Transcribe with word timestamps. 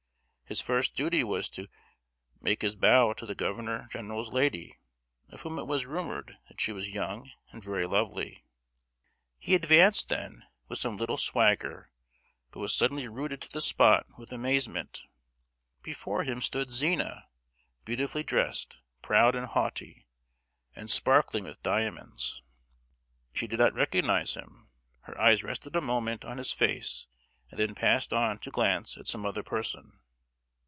His 0.47 0.59
first 0.59 0.95
duty 0.95 1.23
was 1.23 1.47
to 1.51 1.69
make 2.41 2.61
his 2.61 2.75
bow 2.75 3.13
to 3.13 3.25
the 3.25 3.35
governor 3.35 3.87
general's 3.89 4.33
lady, 4.33 4.77
of 5.29 5.43
whom 5.43 5.57
it 5.57 5.63
was 5.65 5.85
rumoured 5.85 6.37
that 6.49 6.59
she 6.59 6.73
was 6.73 6.93
young, 6.93 7.31
and 7.51 7.63
very 7.63 7.87
lovely. 7.87 8.43
He 9.39 9.55
advanced 9.55 10.09
then, 10.09 10.43
with 10.67 10.77
some 10.77 10.97
little 10.97 11.15
"swagger," 11.15 11.89
but 12.51 12.59
was 12.59 12.73
suddenly 12.75 13.07
rooted 13.07 13.39
to 13.43 13.49
the 13.49 13.61
spot 13.61 14.05
with 14.17 14.33
amazement. 14.33 15.03
Before 15.83 16.23
him 16.25 16.41
stood 16.41 16.69
Zina, 16.69 17.29
beautifully 17.85 18.21
dressed, 18.23 18.77
proud 19.01 19.35
and 19.35 19.45
haughty, 19.45 20.05
and 20.75 20.89
sparkling 20.91 21.45
with 21.45 21.63
diamonds! 21.63 22.41
She 23.33 23.47
did 23.47 23.59
not 23.59 23.73
recognize 23.73 24.33
him; 24.33 24.67
her 25.03 25.17
eyes 25.17 25.45
rested 25.45 25.77
a 25.77 25.81
moment 25.81 26.25
on 26.25 26.37
his 26.37 26.51
face, 26.51 27.07
and 27.51 27.57
then 27.57 27.73
passed 27.73 28.11
on 28.11 28.37
to 28.39 28.51
glance 28.51 28.97
at 28.97 29.07
some 29.07 29.25
other 29.25 29.43
person. 29.43 29.97